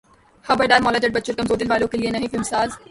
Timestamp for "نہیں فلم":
2.09-2.43